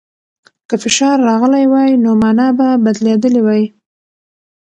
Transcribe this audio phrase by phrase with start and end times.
[0.67, 3.63] که فشار راغلی وای، نو مانا به بدلېدلې وای.